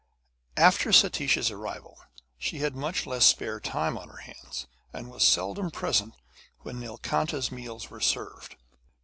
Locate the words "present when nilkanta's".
5.69-7.51